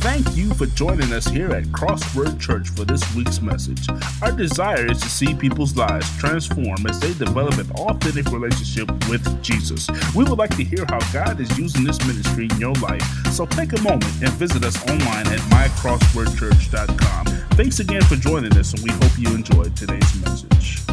[0.00, 3.86] Thank you for joining us here at Crossword Church for this week's message.
[4.22, 9.42] Our desire is to see people's lives transform as they develop an authentic relationship with
[9.42, 9.86] Jesus.
[10.16, 13.44] We would like to hear how God is using this ministry in your life, so
[13.44, 17.26] take a moment and visit us online at mycrosswordchurch.com.
[17.58, 20.89] Thanks again for joining us, and we hope you enjoyed today's message.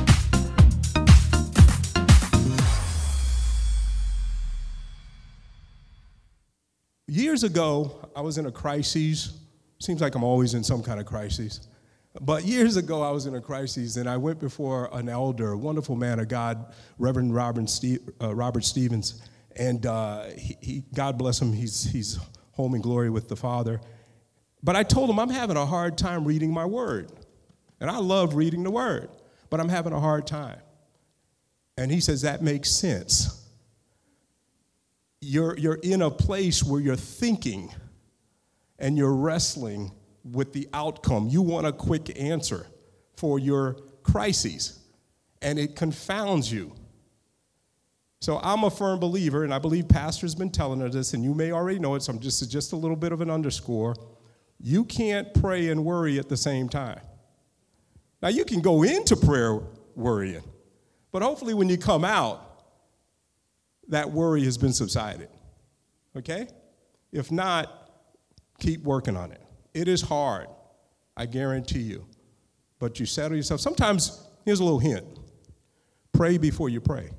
[7.18, 9.40] Years ago, I was in a crisis.
[9.80, 11.68] Seems like I'm always in some kind of crisis.
[12.22, 15.58] But years ago, I was in a crisis, and I went before an elder, a
[15.58, 19.28] wonderful man of God, Reverend Robert, Steve, uh, Robert Stevens.
[19.56, 22.20] And uh, he, he, God bless him, he's, he's
[22.52, 23.82] home in glory with the Father.
[24.62, 27.12] But I told him I'm having a hard time reading my word.
[27.80, 29.10] And I love reading the word,
[29.50, 30.60] but I'm having a hard time.
[31.80, 33.47] And he says, That makes sense
[35.28, 37.70] you're, you're in a place where you're thinking
[38.80, 39.92] and you're wrestling
[40.24, 41.28] with the outcome.
[41.28, 42.66] You want a quick answer
[43.18, 44.80] for your crises,
[45.42, 46.74] and it confounds you.
[48.22, 51.34] So I'm a firm believer, and I believe Pastor's been telling us this, and you
[51.34, 53.96] may already know it, so I'm just, just a little bit of an underscore.
[54.62, 57.02] You can't pray and worry at the same time.
[58.22, 59.60] Now, you can go into prayer
[59.94, 60.44] worrying,
[61.12, 62.47] but hopefully, when you come out,
[63.90, 65.30] that worry has been subsided.
[66.16, 66.48] Okay?
[67.12, 67.92] If not,
[68.60, 69.42] keep working on it.
[69.74, 70.48] It is hard,
[71.16, 72.06] I guarantee you.
[72.80, 73.62] But you settle yourself.
[73.62, 75.06] Sometimes, here's a little hint
[76.12, 77.12] pray before you pray.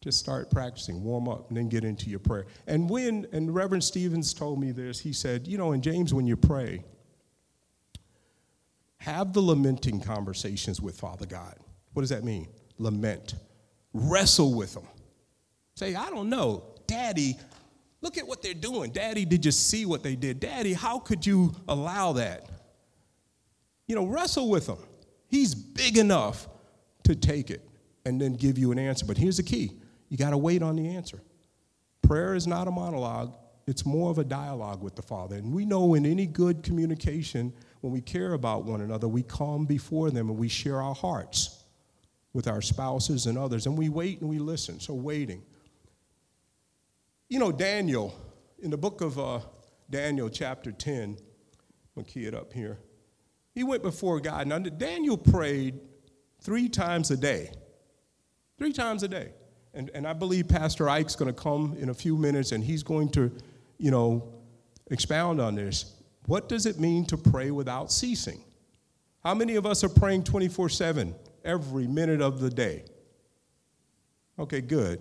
[0.00, 2.46] Just start practicing, warm up, and then get into your prayer.
[2.66, 6.26] And when, and Reverend Stevens told me this, he said, you know, in James, when
[6.26, 6.84] you pray,
[8.98, 11.56] have the lamenting conversations with Father God.
[11.92, 12.48] What does that mean?
[12.78, 13.34] Lament
[13.94, 14.86] wrestle with them.
[15.74, 17.38] Say, I don't know, Daddy,
[18.00, 18.90] look at what they're doing.
[18.90, 20.40] Daddy, did you see what they did?
[20.40, 22.48] Daddy, how could you allow that?
[23.86, 24.78] You know, wrestle with him.
[25.28, 26.48] He's big enough
[27.04, 27.66] to take it
[28.04, 29.06] and then give you an answer.
[29.06, 29.72] But here's the key
[30.08, 31.20] you got to wait on the answer.
[32.02, 33.34] Prayer is not a monologue,
[33.66, 35.36] it's more of a dialogue with the Father.
[35.36, 39.64] And we know in any good communication, when we care about one another, we come
[39.64, 41.61] before them and we share our hearts
[42.32, 44.80] with our spouses and others, and we wait and we listen.
[44.80, 45.42] So, waiting.
[47.28, 48.14] You know, Daniel,
[48.60, 49.40] in the book of uh,
[49.90, 51.18] Daniel, chapter 10,
[51.96, 52.78] I'm key it up here.
[53.54, 54.46] He went before God.
[54.46, 55.78] Now, Daniel prayed
[56.40, 57.52] three times a day.
[58.58, 59.32] Three times a day.
[59.74, 62.82] And, and I believe Pastor Ike's going to come in a few minutes and he's
[62.82, 63.30] going to,
[63.78, 64.32] you know,
[64.90, 65.96] expound on this.
[66.26, 68.44] What does it mean to pray without ceasing?
[69.24, 71.14] How many of us are praying 24 7?
[71.44, 72.84] Every minute of the day.
[74.38, 75.00] Okay, good.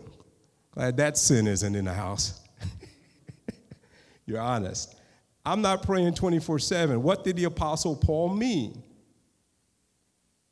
[0.72, 2.42] Glad that sin isn't in the house.
[4.26, 4.96] You're honest.
[5.46, 7.02] I'm not praying 24 7.
[7.02, 8.84] What did the Apostle Paul mean?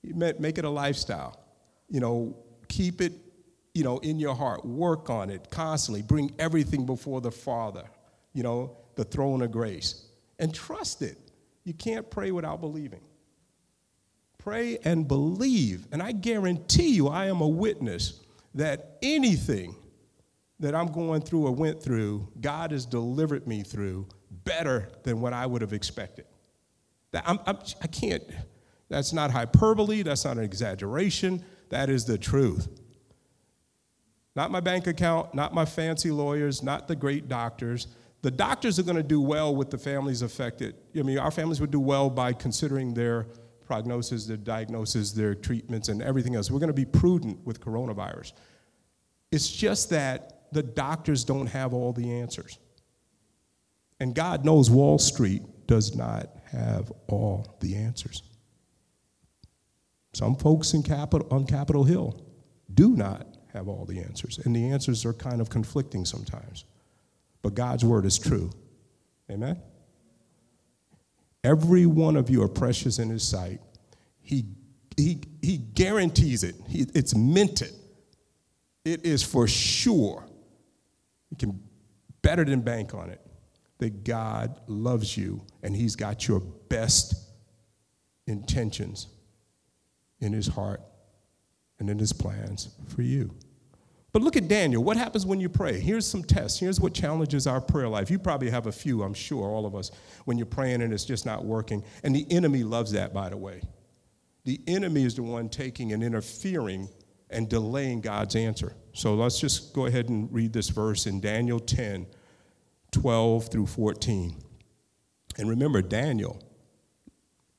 [0.02, 1.40] He meant make it a lifestyle.
[1.90, 3.14] You know, keep it,
[3.74, 4.66] you know, in your heart.
[4.66, 6.02] Work on it constantly.
[6.02, 7.84] Bring everything before the Father,
[8.34, 10.06] you know, the throne of grace.
[10.40, 11.18] And trust it.
[11.66, 13.02] You can't pray without believing.
[14.40, 15.86] Pray and believe.
[15.92, 18.22] And I guarantee you, I am a witness
[18.56, 19.76] that anything
[20.60, 24.08] that I'm going through or went through, God has delivered me through
[24.44, 26.26] better than what I would have expected.
[27.12, 28.24] That I'm, I'm, I can't,
[28.90, 32.68] that's not hyperbole, that's not an exaggeration, that is the truth.
[34.36, 37.88] Not my bank account, not my fancy lawyers, not the great doctors.
[38.22, 40.76] The doctors are going to do well with the families affected.
[40.98, 43.28] I mean, our families would do well by considering their
[43.69, 46.50] prognosis, their diagnosis, their treatments, and everything else.
[46.50, 48.34] We're going to be prudent with coronavirus.
[49.31, 52.57] It's just that the doctors don't have all the answers.
[54.00, 58.24] And God knows Wall Street does not have all the answers.
[60.13, 62.25] Some folks in Capitol, on Capitol Hill
[62.74, 66.66] do not have all the answers, and the answers are kind of conflicting sometimes.
[67.44, 68.50] But God's word is true.
[69.30, 69.62] Amen?
[71.44, 73.62] Every one of you are precious in his sight.
[74.21, 74.45] He,
[74.97, 77.74] he, he guarantees it, he, it's minted.
[78.86, 80.25] It is for sure.
[81.30, 81.59] You can
[82.21, 83.21] better than bank on it
[83.77, 87.15] that God loves you and he's got your best
[88.27, 89.07] intentions
[90.19, 90.81] in his heart
[91.80, 93.33] and in his plans for you.
[94.12, 94.84] But look at Daniel.
[94.84, 95.80] What happens when you pray?
[95.80, 96.60] Here's some tests.
[96.60, 98.10] Here's what challenges our prayer life.
[98.10, 99.92] You probably have a few, I'm sure, all of us,
[100.26, 101.84] when you're praying and it's just not working.
[102.04, 103.62] And the enemy loves that, by the way.
[104.46, 106.90] The enemy is the one taking and interfering
[107.30, 108.74] and delaying God's answer.
[108.94, 112.08] So let's just go ahead and read this verse in Daniel 10
[112.92, 114.36] 12 through 14.
[115.38, 116.42] And remember, Daniel,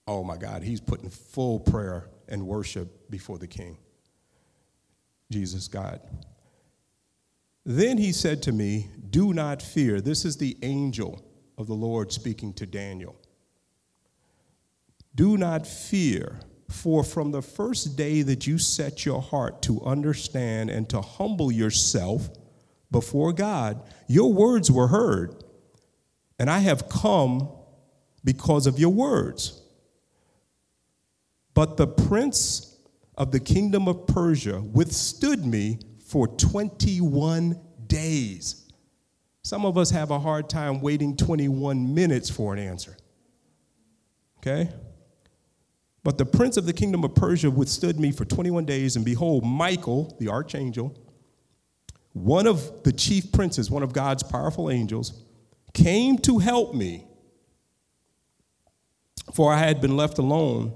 [0.09, 3.79] oh my God, he's putting full prayer and worship before the king.
[5.31, 6.01] Jesus, God.
[7.73, 10.01] Then he said to me, Do not fear.
[10.01, 11.25] This is the angel
[11.57, 13.15] of the Lord speaking to Daniel.
[15.15, 20.71] Do not fear, for from the first day that you set your heart to understand
[20.71, 22.29] and to humble yourself
[22.91, 25.45] before God, your words were heard,
[26.41, 27.53] and I have come
[28.25, 29.63] because of your words.
[31.55, 32.81] But the prince
[33.17, 35.79] of the kingdom of Persia withstood me
[36.11, 38.69] for 21 days.
[39.43, 42.97] Some of us have a hard time waiting 21 minutes for an answer.
[44.39, 44.71] Okay?
[46.03, 49.45] But the prince of the kingdom of Persia withstood me for 21 days, and behold,
[49.45, 50.99] Michael, the archangel,
[52.13, 55.23] one of the chief princes, one of God's powerful angels,
[55.75, 57.07] came to help me,
[59.33, 60.73] for I had been left alone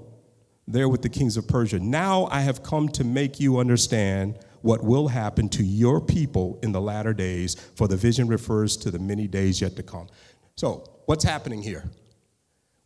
[0.65, 1.79] there with the kings of Persia.
[1.79, 6.71] Now I have come to make you understand what will happen to your people in
[6.71, 10.07] the latter days, for the vision refers to the many days yet to come.
[10.55, 11.83] So, what's happening here?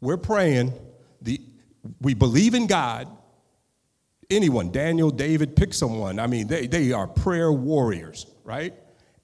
[0.02, 0.74] We're praying,
[1.22, 1.40] the,
[2.02, 3.08] we believe in God.
[4.30, 6.20] Anyone, Daniel, David, pick someone.
[6.20, 8.74] I mean, they, they are prayer warriors, right?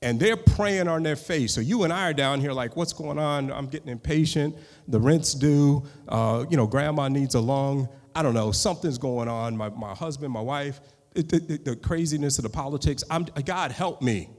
[0.02, 1.54] And they're praying on their face.
[1.54, 3.52] So you and I are down here like, what's going on?
[3.52, 4.56] I'm getting impatient.
[4.88, 5.84] The rent's due.
[6.08, 7.90] Uh, you know, grandma needs a lung.
[8.16, 9.58] I don't know, something's going on.
[9.58, 10.80] My, my husband, my wife,
[11.22, 13.04] the, the craziness of the politics.
[13.10, 14.30] I'm, God, help me.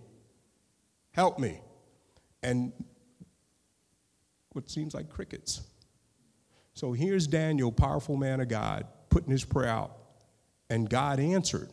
[1.13, 1.61] Help me.
[2.43, 2.73] And
[4.53, 5.63] what seems like crickets.
[6.75, 9.97] So here's Daniel, powerful man of God, putting his prayer out.
[10.69, 11.71] And God answered.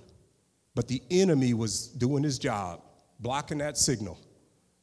[0.76, 2.82] But the enemy was doing his job,
[3.20, 4.20] blocking that signal.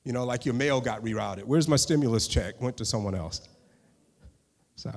[0.05, 1.45] You know, like your mail got rerouted.
[1.45, 2.61] Where's my stimulus check?
[2.61, 3.49] Went to someone else.
[4.77, 4.97] Sorry.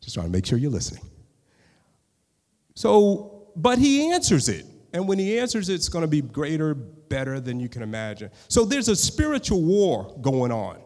[0.00, 1.02] Just trying to make sure you're listening.
[2.74, 4.64] So, but he answers it.
[4.92, 8.30] And when he answers it, it's going to be greater, better than you can imagine.
[8.48, 10.80] So there's a spiritual war going on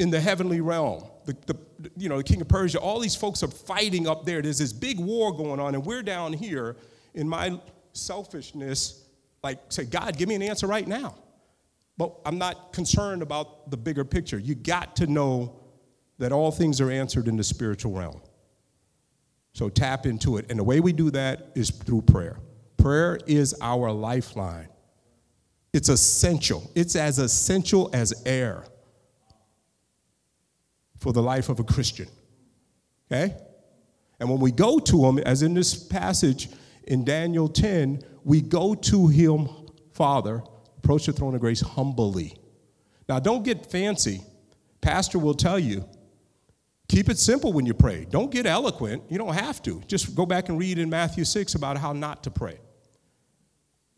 [0.00, 1.04] in the heavenly realm.
[1.24, 1.56] The, the,
[1.96, 4.42] you know, the king of Persia, all these folks are fighting up there.
[4.42, 6.76] There's this big war going on, and we're down here
[7.14, 7.58] in my
[7.92, 9.04] selfishness,
[9.42, 11.14] like, say, God, give me an answer right now.
[11.96, 14.38] But I'm not concerned about the bigger picture.
[14.38, 15.60] You got to know
[16.18, 18.20] that all things are answered in the spiritual realm.
[19.54, 20.50] So tap into it.
[20.50, 22.38] And the way we do that is through prayer.
[22.76, 24.68] Prayer is our lifeline.
[25.72, 26.70] It's essential.
[26.74, 28.64] It's as essential as air
[30.98, 32.08] for the life of a Christian.
[33.10, 33.34] Okay?
[34.20, 36.48] And when we go to him, as in this passage
[36.84, 39.48] in Daniel 10, we go to him,
[39.92, 40.42] Father,
[40.78, 42.36] approach the throne of grace humbly.
[43.08, 44.20] Now, don't get fancy.
[44.80, 45.84] Pastor will tell you
[46.88, 48.06] Keep it simple when you pray.
[48.10, 49.02] Don't get eloquent.
[49.08, 49.80] You don't have to.
[49.86, 52.58] Just go back and read in Matthew 6 about how not to pray.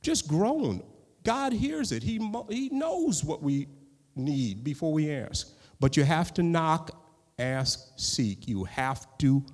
[0.03, 0.83] Just groan.
[1.25, 3.67] God hears it, He, he knows what we
[4.15, 5.49] need before we ask.
[5.81, 6.93] But you have to knock,
[7.39, 8.47] ask, seek.
[8.47, 9.45] You have to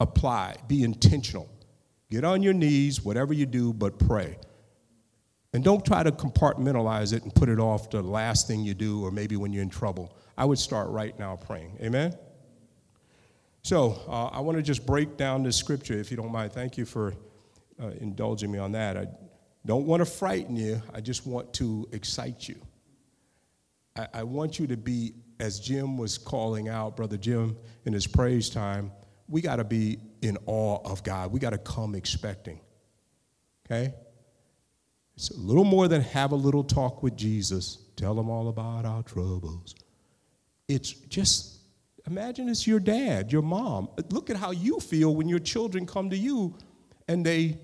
[0.00, 1.48] apply, be intentional.
[2.10, 4.36] Get on your knees, whatever you do, but pray.
[5.52, 9.04] And don't try to compartmentalize it and put it off the last thing you do
[9.04, 10.16] or maybe when you're in trouble.
[10.36, 11.78] I would start right now praying.
[11.80, 12.16] Amen?
[13.62, 16.52] So uh, I want to just break down this scripture, if you don't mind.
[16.52, 17.14] Thank you for
[17.80, 18.96] uh, indulging me on that.
[18.96, 19.06] I
[19.66, 22.56] don't want to frighten you, I just want to excite you.
[23.96, 28.06] I, I want you to be, as Jim was calling out, Brother Jim, in his
[28.06, 28.92] praise time,
[29.28, 31.30] we got to be in awe of God.
[31.30, 32.60] We got to come expecting.
[33.66, 33.94] Okay?
[35.16, 38.86] It's a little more than have a little talk with Jesus, tell him all about
[38.86, 39.74] our troubles.
[40.66, 41.59] It's just
[42.06, 43.88] Imagine it's your dad, your mom.
[44.10, 46.56] Look at how you feel when your children come to you
[47.08, 47.58] and they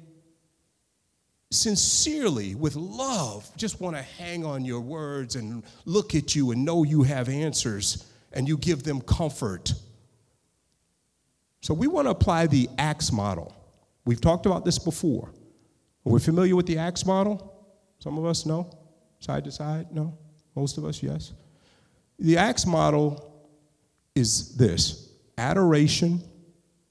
[1.50, 6.64] sincerely, with love, just want to hang on your words and look at you and
[6.64, 9.72] know you have answers and you give them comfort.
[11.62, 13.54] So, we want to apply the ACTS model.
[14.04, 15.28] We've talked about this before.
[15.28, 17.52] Are We're familiar with the ACTS model?
[17.98, 18.70] Some of us know?
[19.18, 19.90] Side to side?
[19.90, 20.16] No?
[20.54, 21.32] Most of us, yes.
[22.18, 23.35] The ACTS model
[24.16, 26.22] is this adoration,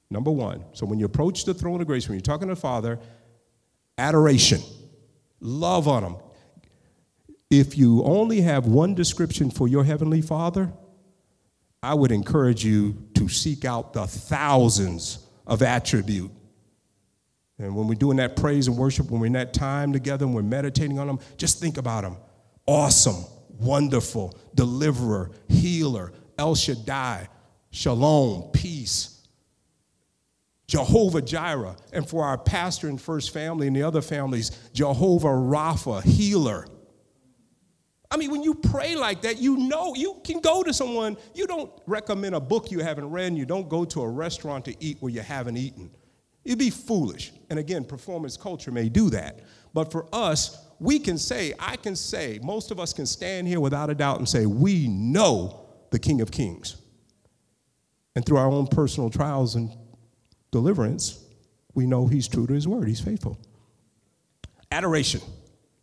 [0.09, 0.63] number one.
[0.73, 2.99] So when you approach the throne of grace, when you're talking to the Father,
[3.97, 4.61] adoration,
[5.41, 6.15] love on Him.
[7.49, 10.71] If you only have one description for your Heavenly Father,
[11.81, 16.31] I would encourage you to seek out the thousands of attribute.
[17.57, 20.35] And when we're doing that praise and worship, when we're in that time together and
[20.35, 22.17] we're meditating on them, just think about them.
[22.65, 27.29] Awesome, wonderful, deliverer, healer, El Shaddai,
[27.71, 29.15] shalom, peace,
[30.67, 31.75] Jehovah Jireh.
[31.93, 36.67] And for our pastor and first family and the other families, Jehovah Rapha, healer.
[38.09, 41.17] I mean, when you pray like that, you know you can go to someone.
[41.33, 44.75] You don't recommend a book you haven't read, you don't go to a restaurant to
[44.83, 45.91] eat where you haven't eaten.
[46.43, 47.33] It'd be foolish.
[47.49, 49.39] And again, performance culture may do that.
[49.73, 53.59] But for us, we can say, I can say, most of us can stand here
[53.59, 55.64] without a doubt and say, we know
[55.95, 56.75] the King of Kings.
[58.17, 59.71] And through our own personal trials and
[60.51, 61.23] deliverance,
[61.73, 63.39] we know he's true to his word, he's faithful.
[64.73, 65.21] Adoration,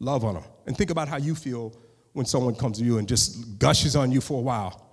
[0.01, 0.45] love on him.
[0.67, 1.75] And think about how you feel
[2.13, 4.87] when someone comes to you and just gushes on you for a while.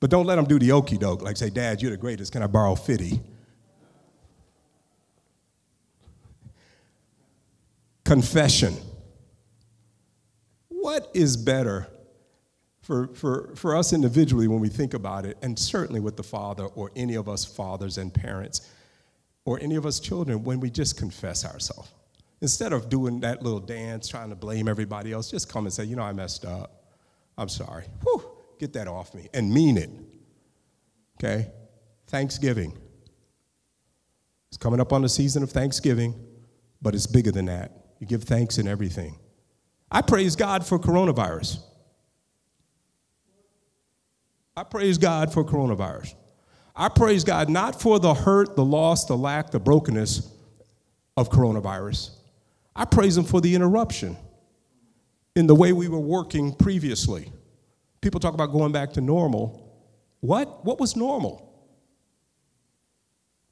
[0.00, 2.42] But don't let them do the okey doke, like say, Dad, you're the greatest, can
[2.42, 3.20] I borrow 50?
[8.06, 8.74] Confession.
[10.68, 11.88] What is better
[12.90, 16.64] for, for, for us individually when we think about it, and certainly with the father
[16.64, 18.68] or any of us fathers and parents
[19.44, 21.88] or any of us children, when we just confess ourselves?
[22.40, 25.84] Instead of doing that little dance, trying to blame everybody else, just come and say,
[25.84, 26.82] you know, I messed up.
[27.38, 27.84] I'm sorry.
[28.02, 28.28] Whew,
[28.58, 29.90] get that off me and mean it.
[31.22, 31.46] Okay?
[32.08, 32.76] Thanksgiving.
[34.48, 36.12] It's coming up on the season of Thanksgiving,
[36.82, 37.70] but it's bigger than that.
[38.00, 39.16] You give thanks in everything.
[39.92, 41.60] I praise God for coronavirus.
[44.56, 46.14] I praise God for coronavirus.
[46.74, 50.28] I praise God not for the hurt, the loss, the lack, the brokenness
[51.16, 52.10] of coronavirus.
[52.74, 54.16] I praise Him for the interruption
[55.36, 57.32] in the way we were working previously.
[58.00, 59.70] People talk about going back to normal.
[60.20, 60.64] What?
[60.64, 61.46] What was normal?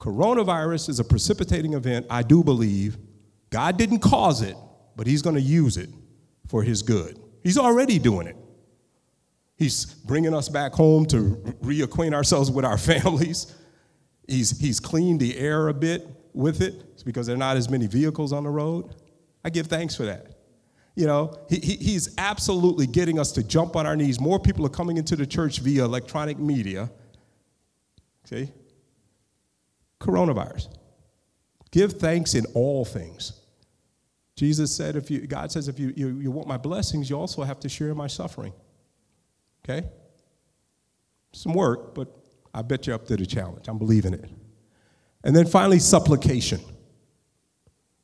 [0.01, 2.97] Coronavirus is a precipitating event, I do believe.
[3.51, 4.57] God didn't cause it,
[4.97, 5.91] but He's going to use it
[6.47, 7.19] for His good.
[7.43, 8.37] He's already doing it.
[9.59, 11.19] He's bringing us back home to
[11.63, 13.55] reacquaint ourselves with our families.
[14.27, 17.71] He's, he's cleaned the air a bit with it it's because there are not as
[17.71, 18.93] many vehicles on the road.
[19.45, 20.35] I give thanks for that.
[20.97, 24.19] You know, he, he, he's absolutely getting us to jump on our knees.
[24.19, 26.91] More people are coming into the church via electronic media.
[28.25, 28.51] See?
[30.01, 30.77] Coronavirus.
[31.71, 33.41] Give thanks in all things.
[34.35, 37.45] Jesus said, if you, God says, if you, you, you want my blessings, you also
[37.45, 38.53] have to share my suffering.
[39.69, 39.87] Okay?
[41.33, 42.09] Some work, but
[42.55, 43.69] I bet you're up to the challenge.
[43.69, 44.25] I'm believing it.
[45.25, 46.61] And then finally, supplication.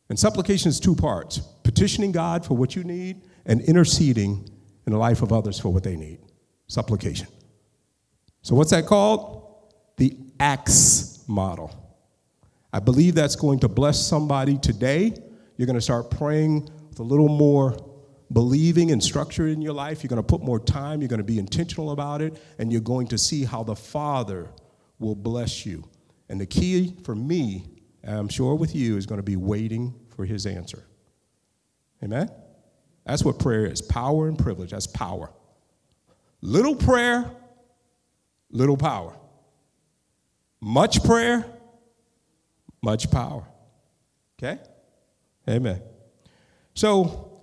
[0.08, 4.48] And supplication is two parts petitioning God for what you need and interceding
[4.86, 6.18] in the life of others for what they need.
[6.66, 7.28] Supplication.
[8.42, 9.72] So, what's that called?
[9.96, 11.74] The ACTS model.
[12.72, 15.14] I believe that's going to bless somebody today.
[15.56, 17.76] You're going to start praying with a little more
[18.34, 20.02] believing and structure in your life.
[20.02, 22.82] You're going to put more time, you're going to be intentional about it, and you're
[22.82, 24.50] going to see how the Father
[24.98, 25.88] will bless you.
[26.28, 27.64] And the key for me,
[28.06, 30.84] I'm sure with you, is going to be waiting for His answer.
[32.02, 32.28] Amen?
[33.06, 34.72] That's what prayer is power and privilege.
[34.72, 35.30] That's power.
[36.40, 37.30] Little prayer,
[38.50, 39.16] little power.
[40.60, 41.46] Much prayer,
[42.82, 43.46] much power.
[44.38, 44.60] Okay?
[45.48, 45.80] Amen.
[46.74, 47.33] So,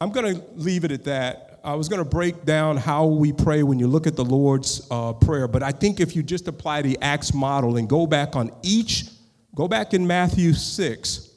[0.00, 1.60] I'm going to leave it at that.
[1.64, 4.86] I was going to break down how we pray when you look at the Lord's
[4.90, 8.36] uh, Prayer, but I think if you just apply the Acts model and go back
[8.36, 9.06] on each,
[9.54, 11.30] go back in Matthew 6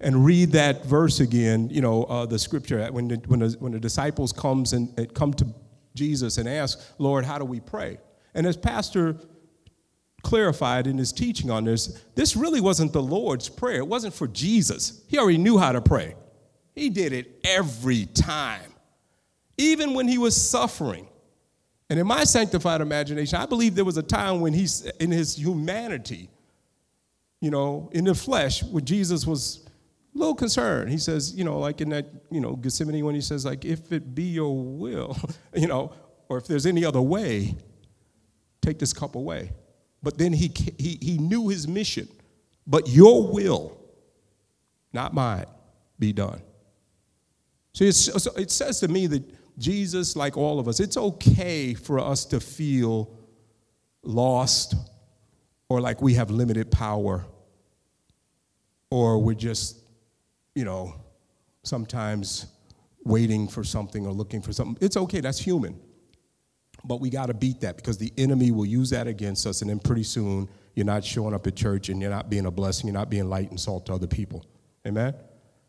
[0.00, 3.72] and read that verse again, you know, uh, the scripture, when the, when the, when
[3.72, 5.46] the disciples comes and, come to
[5.94, 7.98] Jesus and ask, Lord, how do we pray?
[8.32, 9.16] And as Pastor
[10.22, 13.78] clarified in his teaching on this, this really wasn't the Lord's prayer.
[13.78, 15.02] It wasn't for Jesus.
[15.08, 16.14] He already knew how to pray.
[16.78, 18.72] He did it every time,
[19.56, 21.08] even when he was suffering.
[21.90, 25.36] And in my sanctified imagination, I believe there was a time when he's in his
[25.36, 26.30] humanity,
[27.40, 29.66] you know, in the flesh, where Jesus was
[30.14, 30.88] a little concerned.
[30.88, 33.90] He says, you know, like in that, you know, Gethsemane when he says, like, if
[33.90, 35.16] it be your will,
[35.56, 35.92] you know,
[36.28, 37.56] or if there's any other way,
[38.62, 39.50] take this cup away.
[40.00, 42.06] But then he, he, he knew his mission.
[42.68, 43.76] But your will,
[44.92, 45.46] not mine,
[45.98, 46.42] be done.
[47.78, 49.22] So it says to me that
[49.56, 53.16] Jesus, like all of us, it's okay for us to feel
[54.02, 54.74] lost
[55.68, 57.24] or like we have limited power
[58.90, 59.78] or we're just,
[60.56, 60.94] you know,
[61.62, 62.46] sometimes
[63.04, 64.76] waiting for something or looking for something.
[64.84, 65.78] It's okay, that's human.
[66.84, 69.70] But we got to beat that because the enemy will use that against us, and
[69.70, 72.86] then pretty soon you're not showing up at church and you're not being a blessing,
[72.86, 74.44] you're not being light and salt to other people.
[74.86, 75.14] Amen?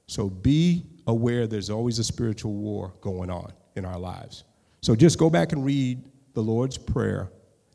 [0.08, 4.44] So be aware there's always a spiritual war going on in our lives.
[4.82, 7.32] So just go back and read the Lord's Prayer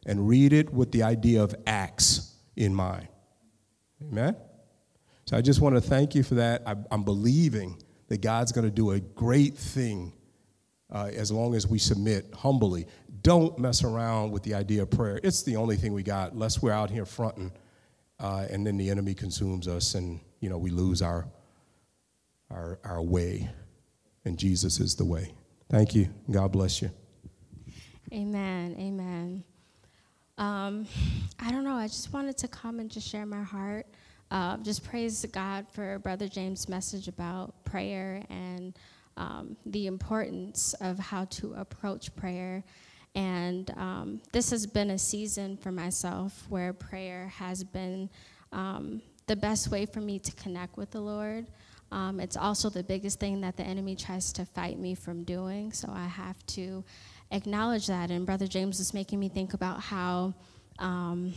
[0.06, 3.08] and read it with the idea of acts in mind.
[4.02, 4.36] Amen?
[5.26, 6.62] So I just want to thank you for that.
[6.66, 10.12] I, am believing that God's going to do a great thing
[10.92, 12.86] uh, as long as we submit humbly.
[13.22, 15.18] Don't mess around with the idea of prayer.
[15.22, 17.52] It's the only thing we got, unless we're out here fronting,
[18.20, 21.26] uh, and then the enemy consumes us, and you know we lose our
[22.50, 23.50] our our way.
[24.24, 25.34] And Jesus is the way.
[25.70, 26.08] Thank you.
[26.30, 26.90] God bless you.
[28.12, 28.76] Amen.
[28.78, 29.44] Amen.
[30.38, 30.86] Um,
[31.38, 31.74] I don't know.
[31.74, 33.86] I just wanted to come and just share my heart.
[34.30, 38.76] Uh, just praise God for Brother James' message about prayer and
[39.16, 42.64] um, the importance of how to approach prayer.
[43.14, 48.10] And um, this has been a season for myself where prayer has been
[48.52, 51.46] um, the best way for me to connect with the Lord.
[51.94, 55.72] Um, it's also the biggest thing that the enemy tries to fight me from doing.
[55.72, 56.82] So I have to
[57.30, 58.10] acknowledge that.
[58.10, 60.34] And Brother James is making me think about how,
[60.80, 61.32] um,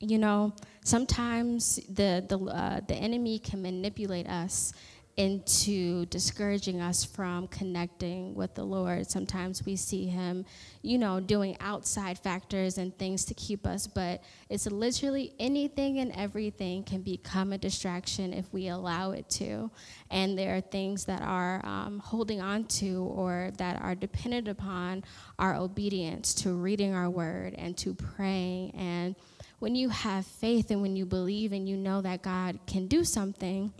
[0.00, 0.52] you know,
[0.84, 4.74] sometimes the the uh, the enemy can manipulate us
[5.16, 9.08] into discouraging us from connecting with the Lord.
[9.08, 10.44] Sometimes we see Him,
[10.82, 16.10] you know, doing outside factors and things to keep us, but it's literally anything and
[16.16, 19.70] everything can become a distraction if we allow it to.
[20.10, 25.04] And there are things that are um, holding on to or that are dependent upon
[25.38, 28.74] our obedience to reading our word and to praying.
[28.74, 29.14] And
[29.60, 33.04] when you have faith and when you believe and you know that God can do
[33.04, 33.72] something,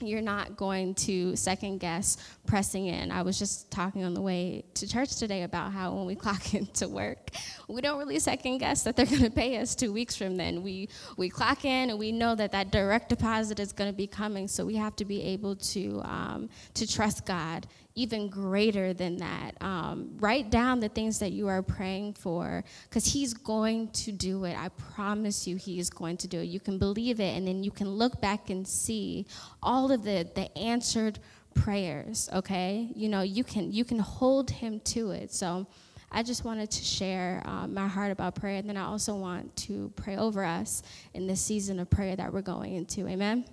[0.00, 3.10] you're not going to second guess pressing in.
[3.10, 6.54] I was just talking on the way to church today about how when we clock
[6.54, 7.30] into work,
[7.68, 10.62] we don't really second guess that they're going to pay us two weeks from then.
[10.62, 14.06] We we clock in and we know that that direct deposit is going to be
[14.06, 14.48] coming.
[14.48, 17.66] So we have to be able to um, to trust God
[17.98, 19.52] even greater than that.
[19.60, 24.44] Um, write down the things that you are praying for because He's going to do
[24.44, 24.56] it.
[24.56, 26.44] I promise you, He is going to do it.
[26.44, 29.26] You can believe it, and then you can look back and see
[29.62, 31.18] all of the, the answered
[31.54, 35.66] prayers okay you know you can you can hold him to it so
[36.12, 39.54] i just wanted to share uh, my heart about prayer and then i also want
[39.56, 40.82] to pray over us
[41.14, 43.44] in this season of prayer that we're going into amen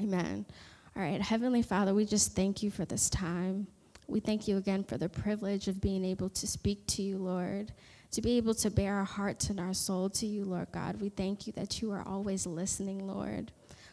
[0.00, 0.44] amen
[1.00, 3.66] all right, Heavenly Father, we just thank you for this time.
[4.06, 7.72] We thank you again for the privilege of being able to speak to you, Lord,
[8.10, 11.00] to be able to bear our hearts and our soul to you, Lord God.
[11.00, 13.50] We thank you that you are always listening, Lord.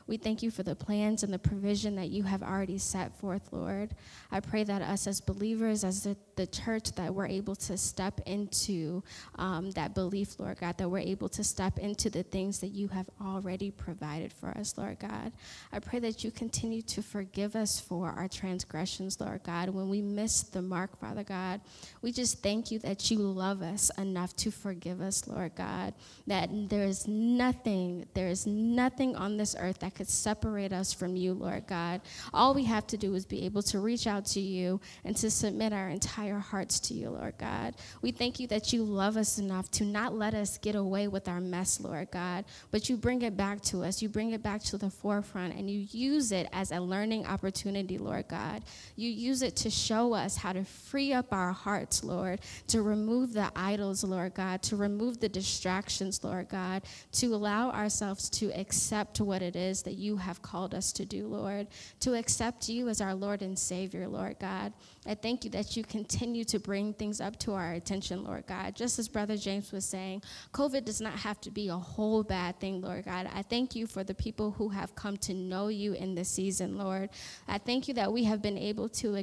[0.08, 3.50] We thank you for the plans and the provision that you have already set forth,
[3.52, 3.92] Lord.
[4.32, 8.22] I pray that us as believers, as the, the church, that we're able to step
[8.26, 9.04] into
[9.36, 12.88] um, that belief, Lord God, that we're able to step into the things that you
[12.88, 15.34] have already provided for us, Lord God.
[15.74, 20.02] I pray that you continue to forgive us for our transgressions, Lord God, when we
[20.02, 21.60] miss the mark, Father God.
[22.02, 25.94] We just thank you that you love us enough to forgive us, Lord God,
[26.28, 31.16] that there is nothing, there is nothing on this earth that could separate us from
[31.16, 32.02] you, Lord God.
[32.32, 35.32] All we have to do is be able to reach out to you and to
[35.32, 37.74] submit our entire hearts to you, Lord God.
[38.04, 41.28] We thank you that you love us enough to not let us get away with
[41.28, 44.02] our mess, Lord God, but you bring it back to us.
[44.02, 47.98] You bring it back to the forefront and you use it as a learning opportunity,
[47.98, 48.64] Lord God.
[48.96, 53.34] You use it to show us how to free up our hearts, Lord, to remove
[53.34, 56.84] the idols, Lord God, to remove the distractions, Lord God,
[57.14, 61.28] to allow ourselves to accept what it is that you have called us to do,
[61.28, 61.68] Lord,
[62.02, 64.74] to accept you as our Lord and Savior, Lord God.
[65.06, 68.76] I thank you that you continue to bring things up to our attention, Lord God.
[68.76, 72.60] Just as Brother James was saying, COVID does not have to be a whole bad
[72.60, 73.30] thing, Lord God.
[73.34, 76.78] I thank you for the people who have come to know you in this season,
[76.78, 77.10] Lord.
[77.48, 79.16] I thank you that we have been able to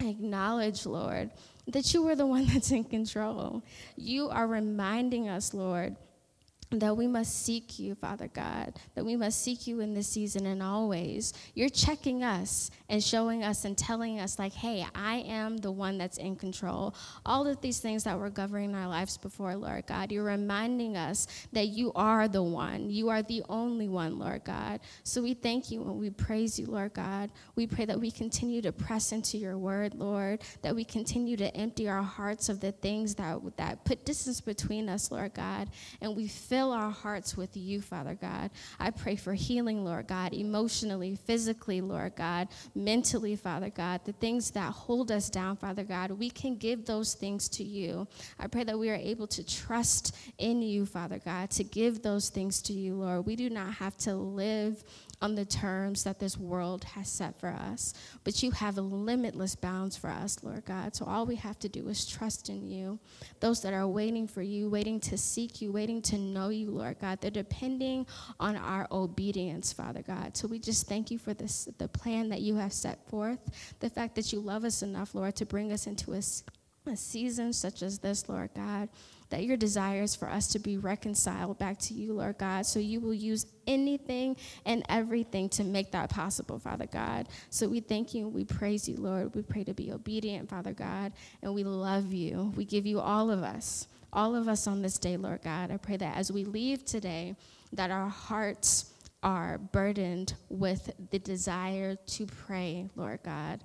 [0.00, 1.30] acknowledge, Lord,
[1.68, 3.62] that you are the one that's in control.
[3.96, 5.96] You are reminding us, Lord
[6.78, 10.46] that we must seek you, Father God, that we must seek you in this season
[10.46, 11.32] and always.
[11.54, 15.98] You're checking us and showing us and telling us, like, hey, I am the one
[15.98, 16.94] that's in control.
[17.24, 21.26] All of these things that were governing our lives before, Lord God, you're reminding us
[21.52, 22.90] that you are the one.
[22.90, 24.80] You are the only one, Lord God.
[25.02, 27.30] So we thank you and we praise you, Lord God.
[27.56, 31.54] We pray that we continue to press into your word, Lord, that we continue to
[31.56, 35.68] empty our hearts of the things that, that put distance between us, Lord God,
[36.00, 38.50] and we fill fill our hearts with you, Father God.
[38.80, 44.52] I pray for healing, Lord God, emotionally, physically, Lord God, mentally, Father God, the things
[44.52, 46.12] that hold us down, Father God.
[46.12, 48.08] We can give those things to you.
[48.38, 52.30] I pray that we are able to trust in you, Father God, to give those
[52.30, 53.26] things to you, Lord.
[53.26, 54.82] We do not have to live
[55.20, 59.96] on the terms that this world has set for us, but you have limitless bounds
[59.96, 60.94] for us, Lord God.
[60.94, 62.98] So all we have to do is trust in you.
[63.40, 66.98] Those that are waiting for you, waiting to seek you, waiting to know you, Lord
[67.00, 68.06] God, they're depending
[68.40, 70.36] on our obedience, Father God.
[70.36, 73.38] So we just thank you for this, the plan that you have set forth,
[73.80, 76.22] the fact that you love us enough, Lord, to bring us into a
[76.86, 78.88] a season such as this, Lord God,
[79.30, 82.66] that your desire is for us to be reconciled back to you, Lord God.
[82.66, 87.28] So you will use anything and everything to make that possible, Father God.
[87.50, 89.34] So we thank you we praise you, Lord.
[89.34, 92.52] We pray to be obedient, Father God, and we love you.
[92.56, 95.70] We give you all of us, all of us on this day, Lord God.
[95.70, 97.36] I pray that as we leave today,
[97.72, 98.90] that our hearts
[99.22, 103.60] are burdened with the desire to pray, Lord God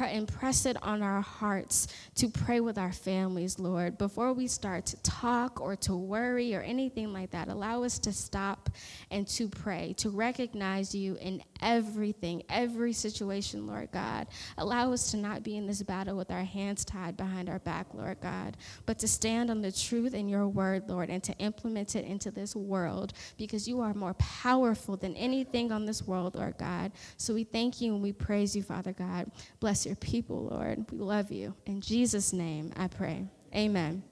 [0.00, 3.98] impress it on our hearts to pray with our families, Lord.
[3.98, 8.12] Before we start to talk or to worry or anything like that, allow us to
[8.12, 8.70] stop
[9.10, 14.26] and to pray, to recognize you in everything, every situation, Lord God.
[14.58, 17.86] Allow us to not be in this battle with our hands tied behind our back,
[17.94, 21.96] Lord God, but to stand on the truth in your word, Lord, and to implement
[21.96, 26.58] it into this world because you are more powerful than anything on this world, Lord
[26.58, 26.92] God.
[27.16, 29.30] So we thank you and we praise you, Father God.
[29.60, 30.86] Bless your people, Lord.
[30.90, 31.54] We love you.
[31.66, 33.26] In Jesus' name, I pray.
[33.54, 34.02] Amen.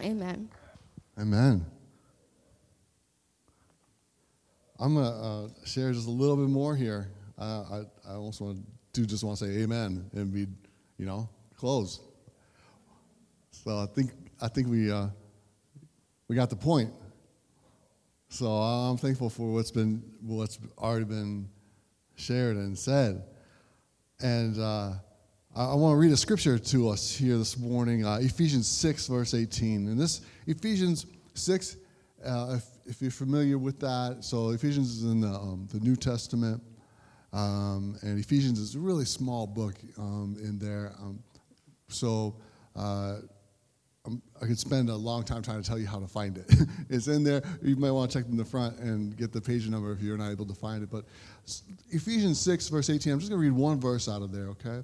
[0.00, 0.48] Amen.
[1.18, 1.64] Amen.
[4.78, 7.08] I'm going to uh, share just a little bit more here.
[7.38, 7.42] Uh,
[8.06, 8.58] I, I almost want
[8.92, 10.46] to just want to say amen and be,
[10.98, 12.00] you know, close.
[13.50, 15.08] So I think I think we uh,
[16.28, 16.92] we got the point.
[18.28, 21.48] So I'm thankful for what's been what's already been
[22.16, 23.22] shared and said.
[24.22, 24.92] And uh,
[25.54, 29.34] I want to read a scripture to us here this morning uh, Ephesians 6, verse
[29.34, 29.88] 18.
[29.88, 31.76] And this, Ephesians 6,
[32.24, 35.96] uh, if, if, you're familiar with that, so Ephesians is in the, um, the New
[35.96, 36.62] Testament.
[37.34, 40.94] Um, and Ephesians is a really small book um, in there.
[40.98, 41.22] Um,
[41.88, 42.36] so
[42.74, 43.16] uh,
[44.40, 46.46] I could spend a long time trying to tell you how to find it.
[46.90, 47.42] it's in there.
[47.62, 50.16] You might want to check in the front and get the page number if you're
[50.16, 50.90] not able to find it.
[50.90, 51.04] But
[51.90, 54.82] Ephesians 6, verse 18, I'm just going to read one verse out of there, okay?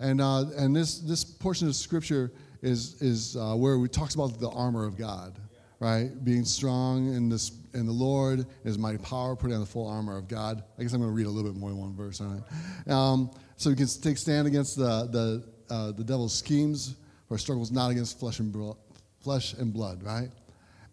[0.00, 4.40] And, uh, and this, this portion of scripture is, is uh, where we talks about
[4.40, 5.38] the armor of God,
[5.80, 6.10] right?
[6.24, 10.16] Being strong in, this, in the Lord is mighty power, putting on the full armor
[10.16, 10.62] of God.
[10.78, 12.92] I guess I'm going to read a little bit more than one verse, all right?
[12.92, 16.96] Um, so you can take stand against the, the, uh, the devil's schemes,
[17.34, 18.76] our struggles not against flesh and, bro-
[19.20, 20.28] flesh and blood, right?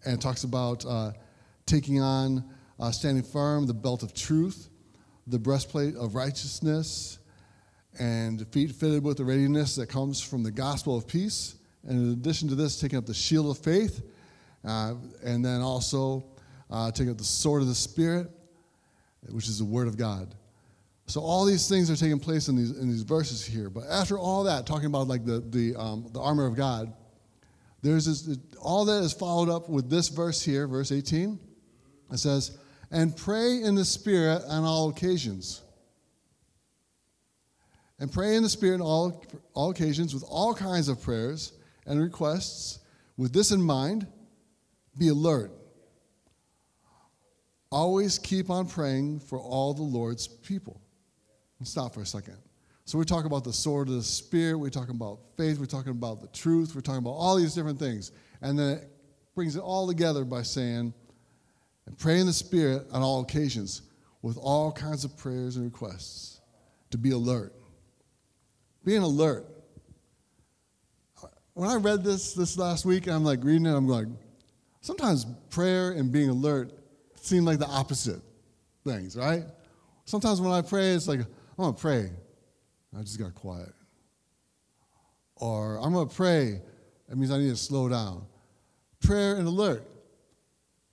[0.05, 1.11] And it talks about uh,
[1.67, 2.43] taking on,
[2.79, 4.69] uh, standing firm, the belt of truth,
[5.27, 7.19] the breastplate of righteousness,
[7.99, 11.57] and feet fitted with the readiness that comes from the gospel of peace.
[11.87, 14.01] And in addition to this, taking up the shield of faith,
[14.65, 16.25] uh, and then also
[16.71, 18.31] uh, taking up the sword of the Spirit,
[19.29, 20.33] which is the word of God.
[21.11, 23.69] So all these things are taking place in these, in these verses here.
[23.69, 26.93] But after all that, talking about like the, the, um, the armor of God,
[27.81, 31.37] there's this, all that is followed up with this verse here, verse 18.
[32.13, 32.57] It says,
[32.91, 35.61] and pray in the Spirit on all occasions.
[37.99, 41.51] And pray in the Spirit on all, all occasions with all kinds of prayers
[41.85, 42.79] and requests.
[43.17, 44.07] With this in mind,
[44.97, 45.51] be alert.
[47.69, 50.80] Always keep on praying for all the Lord's people.
[51.63, 52.37] Stop for a second.
[52.85, 55.91] So we're talking about the sword of the Spirit, we're talking about faith, we're talking
[55.91, 58.11] about the truth, we're talking about all these different things.
[58.41, 58.91] And then it
[59.35, 60.93] brings it all together by saying,
[61.85, 63.83] and pray in the Spirit on all occasions
[64.21, 66.41] with all kinds of prayers and requests
[66.89, 67.53] to be alert.
[68.83, 69.45] Being alert.
[71.53, 74.07] When I read this this last week, and I'm like reading it, I'm like,
[74.81, 76.71] sometimes prayer and being alert
[77.15, 78.21] seem like the opposite
[78.83, 79.43] things, right?
[80.05, 81.21] Sometimes when I pray, it's like,
[81.61, 82.11] I'm going to pray.
[82.97, 83.71] I just got quiet.
[85.35, 86.59] Or I'm going to pray.
[87.07, 88.25] That means I need to slow down.
[88.99, 89.87] Prayer and alert.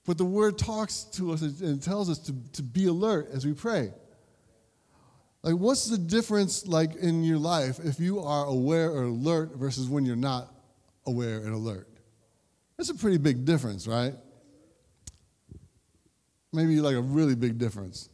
[0.05, 3.55] But the word talks to us and tells us to, to be alert as we
[3.55, 3.95] pray.
[5.43, 9.89] Like, what's the difference, like, in your life if you are aware or alert versus
[9.89, 10.53] when you're not
[11.07, 11.89] aware and alert?
[12.77, 14.13] That's a pretty big difference, right?
[16.53, 18.11] Maybe like a really big difference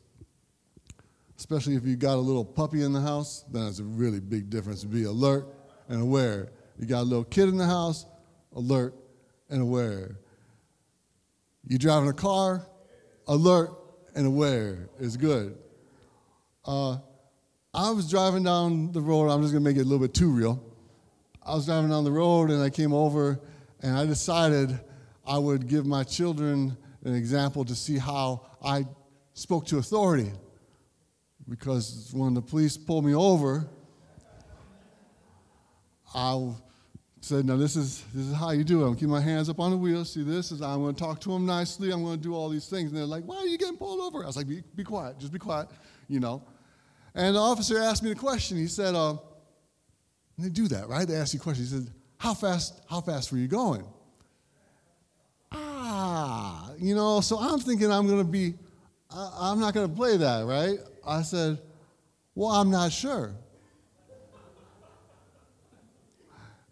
[1.39, 4.51] especially if you got a little puppy in the house, then it's a really big
[4.51, 5.47] difference to be alert
[5.89, 6.51] and aware.
[6.79, 8.07] You got a little kid in the house,
[8.55, 8.95] alert
[9.51, 10.17] and aware.
[11.67, 12.67] You driving a car,
[13.27, 13.71] alert
[14.15, 15.57] and aware is good.
[16.65, 16.99] Uh,
[17.73, 19.29] I was driving down the road.
[19.29, 20.63] I'm just gonna make it a little bit too real.
[21.43, 23.41] I was driving down the road and I came over
[23.81, 24.79] and I decided
[25.27, 28.87] I would give my children an example to see how I
[29.35, 30.31] spoke to authority
[31.49, 33.67] because when the police pulled me over,
[36.15, 36.55] I
[37.21, 38.89] said, "Now this is this is how you do it.
[38.89, 40.05] I'm keep my hands up on the wheel.
[40.05, 41.91] See, this is I'm going to talk to them nicely.
[41.91, 44.01] I'm going to do all these things." And they're like, "Why are you getting pulled
[44.01, 45.19] over?" I was like, "Be, be quiet.
[45.19, 45.69] Just be quiet."
[46.09, 46.43] You know.
[47.15, 48.57] And the officer asked me the question.
[48.57, 49.17] He said, uh,
[50.39, 51.07] "They do that, right?
[51.07, 52.81] They ask you questions." He said, "How fast?
[52.89, 53.85] How fast were you going?"
[55.53, 57.21] Ah, you know.
[57.21, 58.55] So I'm thinking I'm going to be.
[59.11, 60.79] I, I'm not going to play that, right?
[61.07, 61.59] I said,
[62.35, 63.35] "Well, I'm not sure."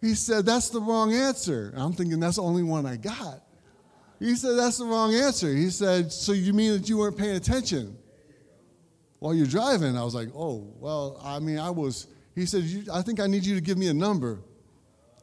[0.03, 1.73] He said, That's the wrong answer.
[1.77, 3.41] I'm thinking, That's the only one I got.
[4.19, 5.51] He said, That's the wrong answer.
[5.53, 7.97] He said, So you mean that you weren't paying attention
[9.19, 9.97] while you're driving?
[9.97, 12.07] I was like, Oh, well, I mean, I was.
[12.35, 14.41] He said, I think I need you to give me a number.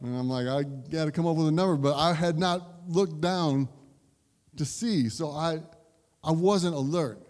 [0.00, 2.88] And I'm like, I got to come up with a number, but I had not
[2.88, 3.68] looked down
[4.56, 5.10] to see.
[5.10, 5.60] So I,
[6.24, 7.20] I wasn't alert,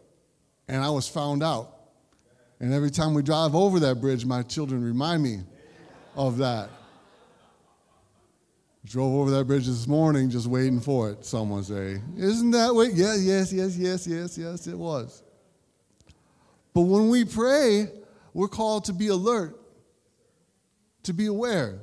[0.71, 1.69] and I was found out.
[2.61, 5.41] And every time we drive over that bridge, my children remind me
[6.15, 6.71] of that.
[8.85, 12.01] Drove over that bridge this morning just waiting for it, someone say.
[12.17, 12.95] Isn't that what?
[12.95, 15.25] Yes, yes, yes, yes, yes, yes, it was.
[16.73, 17.89] But when we pray,
[18.33, 19.61] we're called to be alert,
[21.03, 21.81] to be aware.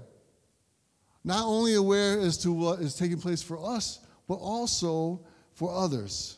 [1.26, 6.38] Not only aware as to what is taking place for us, but also for others.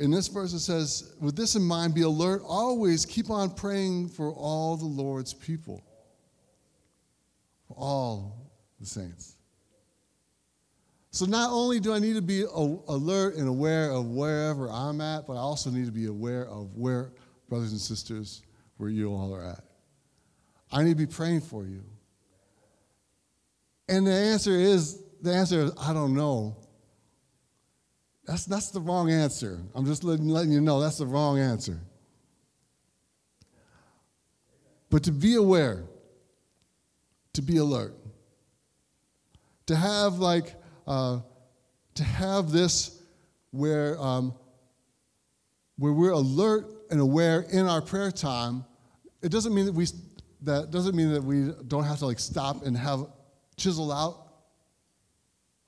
[0.00, 4.08] In this verse, it says, With this in mind, be alert, always keep on praying
[4.08, 5.84] for all the Lord's people,
[7.68, 9.36] for all the saints.
[11.10, 15.26] So not only do I need to be alert and aware of wherever I'm at,
[15.26, 17.12] but I also need to be aware of where,
[17.48, 18.42] brothers and sisters,
[18.78, 19.64] where you all are at.
[20.72, 21.82] I need to be praying for you.
[23.88, 26.56] And the answer is the answer is I don't know.
[28.30, 29.58] That's, that's the wrong answer.
[29.74, 31.80] I'm just letting, letting you know that's the wrong answer.
[34.88, 35.82] But to be aware,
[37.32, 37.92] to be alert,
[39.66, 40.54] to have like
[40.86, 41.22] uh,
[41.96, 43.02] to have this
[43.50, 44.32] where, um,
[45.76, 48.64] where we're alert and aware in our prayer time,
[49.22, 49.86] it doesn't mean that we
[50.42, 53.06] that doesn't mean that we don't have to like stop and have
[53.56, 54.34] chisel out,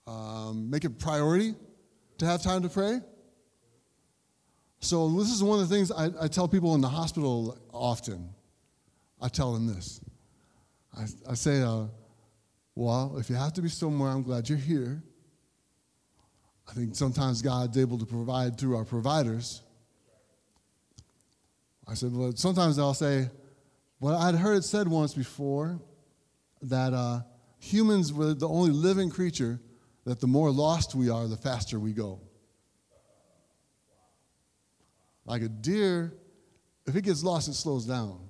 [0.06, 1.56] um, make it priority
[2.22, 3.00] to have time to pray.
[4.78, 8.28] So this is one of the things I, I tell people in the hospital often.
[9.20, 10.00] I tell them this.
[10.96, 11.86] I, I say, uh,
[12.76, 15.02] well, if you have to be somewhere, I'm glad you're here.
[16.70, 19.60] I think sometimes God's able to provide through our providers.
[21.88, 23.30] I said, well, sometimes I'll say,
[23.98, 25.80] well, I'd heard it said once before
[26.62, 27.22] that uh,
[27.58, 29.58] humans were the only living creature
[30.04, 32.20] that the more lost we are, the faster we go.
[35.24, 36.12] Like a deer,
[36.86, 38.20] if it gets lost, it slows down.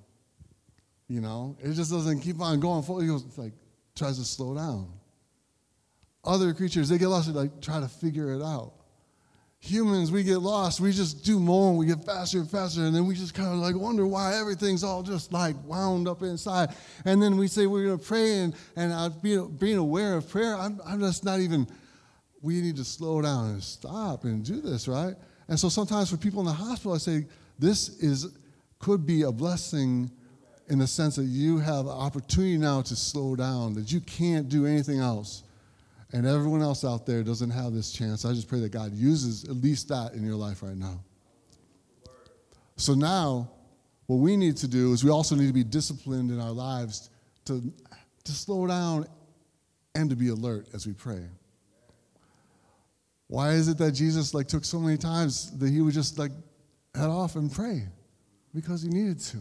[1.07, 3.05] You know, it just doesn't keep on going forward.
[3.05, 3.53] It goes, like,
[3.95, 4.91] tries to slow down.
[6.23, 8.73] Other creatures, they get lost, they like try to figure it out.
[9.65, 12.93] Humans, we get lost, we just do more and we get faster and faster, and
[12.93, 16.75] then we just kind of like wonder why everything's all just like wound up inside.
[17.05, 20.57] And then we say we're gonna pray, and, and I, being, being aware of prayer,
[20.57, 21.65] I'm, I'm just not even,
[22.41, 25.15] we need to slow down and stop and do this, right?
[25.47, 27.25] And so sometimes for people in the hospital, I say,
[27.57, 28.37] this is
[28.79, 30.11] could be a blessing
[30.67, 34.49] in the sense that you have an opportunity now to slow down, that you can't
[34.49, 35.43] do anything else
[36.13, 38.23] and everyone else out there doesn't have this chance.
[38.23, 41.03] I just pray that God uses at least that in your life right now.
[42.75, 43.49] So now,
[44.05, 47.09] what we need to do is we also need to be disciplined in our lives
[47.45, 47.63] to,
[48.23, 49.07] to slow down
[49.95, 51.25] and to be alert as we pray.
[53.27, 56.31] Why is it that Jesus like took so many times that he would just like
[56.93, 57.87] head off and pray?
[58.53, 59.37] Because he needed to.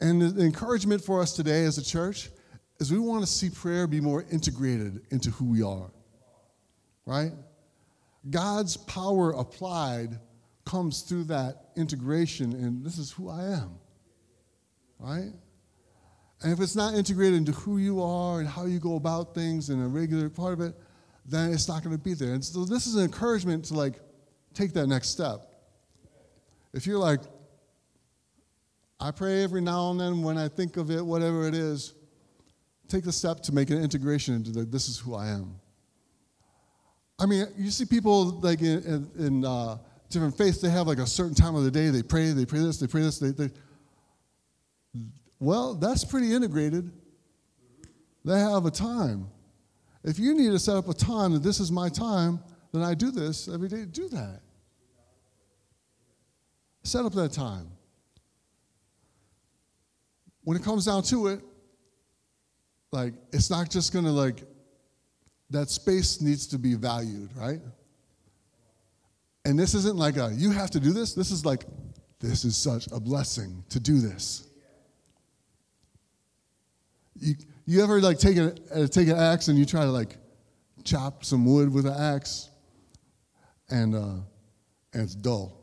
[0.00, 2.30] And the encouragement for us today as a church
[2.82, 5.90] is we want to see prayer be more integrated into who we are.
[7.06, 7.30] Right?
[8.28, 10.18] God's power applied
[10.64, 13.78] comes through that integration, and this is who I am.
[14.98, 15.32] Right?
[16.42, 19.70] And if it's not integrated into who you are and how you go about things
[19.70, 20.74] in a regular part of it,
[21.24, 22.34] then it's not going to be there.
[22.34, 23.94] And so this is an encouragement to like
[24.54, 25.40] take that next step.
[26.72, 27.20] If you're like,
[28.98, 31.94] I pray every now and then when I think of it, whatever it is,
[32.92, 35.56] take the step to make an integration into the, this is who I am.
[37.18, 39.78] I mean, you see people like in, in, uh,
[40.10, 42.58] different faiths, they have like a certain time of the day, they pray, they pray
[42.58, 43.50] this, they pray this, they, they
[45.40, 46.92] well, that's pretty integrated.
[48.24, 49.28] They have a time.
[50.04, 52.38] If you need to set up a time that this is my time,
[52.72, 53.84] then I do this every day.
[53.86, 54.40] Do that.
[56.84, 57.72] Set up that time.
[60.44, 61.40] when it comes down to it,
[62.92, 64.44] like it's not just gonna like
[65.50, 67.60] that space needs to be valued, right?
[69.44, 71.14] And this isn't like a you have to do this.
[71.14, 71.64] This is like
[72.20, 74.46] this is such a blessing to do this.
[77.18, 80.16] You, you ever like take a uh, take an axe and you try to like
[80.84, 82.50] chop some wood with an axe,
[83.70, 84.20] and uh,
[84.92, 85.61] and it's dull.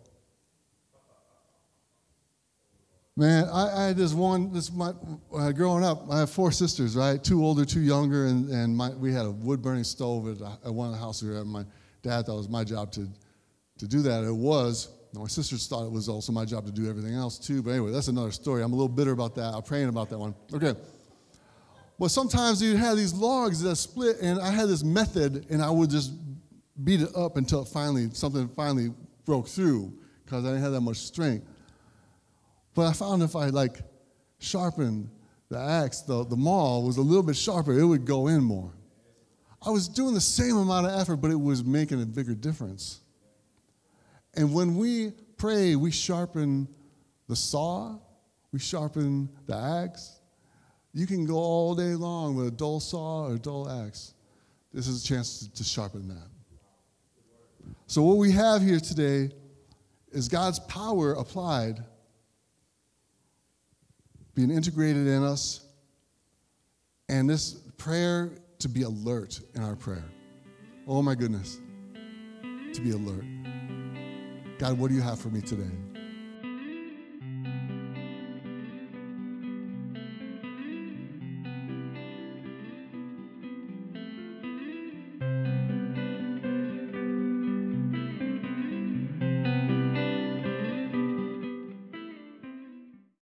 [3.20, 4.54] Man, I, I had this one.
[4.54, 4.94] This my
[5.36, 6.10] uh, growing up.
[6.10, 7.22] I have four sisters, right?
[7.22, 10.74] Two older, two younger, and and my, we had a wood burning stove at, at
[10.74, 11.30] one of the houses.
[11.30, 11.44] Here.
[11.44, 11.66] My
[12.02, 13.10] dad thought it was my job to
[13.80, 14.24] to do that.
[14.24, 14.88] It was.
[15.14, 17.62] My sisters thought it was also my job to do everything else too.
[17.62, 18.64] But anyway, that's another story.
[18.64, 19.54] I'm a little bitter about that.
[19.54, 20.34] I'm praying about that one.
[20.54, 20.74] Okay.
[21.98, 25.70] Well, sometimes you'd have these logs that split, and I had this method, and I
[25.70, 26.14] would just
[26.86, 28.94] beat it up until finally something finally
[29.26, 29.92] broke through
[30.24, 31.46] because I didn't have that much strength.
[32.80, 33.82] But I found if I like
[34.38, 35.10] sharpened
[35.50, 38.72] the axe, the, the maul was a little bit sharper, it would go in more.
[39.62, 43.02] I was doing the same amount of effort, but it was making a bigger difference.
[44.34, 46.70] And when we pray, we sharpen
[47.28, 48.00] the saw,
[48.54, 50.22] we sharpen the axe,
[50.94, 54.14] you can go all day long with a dull saw or a dull axe.
[54.74, 56.30] This is a chance to, to sharpen that.
[57.88, 59.32] So, what we have here today
[60.14, 61.84] is God's power applied,
[64.40, 65.66] being integrated in us,
[67.10, 70.06] and this prayer to be alert in our prayer.
[70.88, 71.60] Oh my goodness,
[72.74, 73.26] to be alert.
[74.58, 75.89] God, what do you have for me today?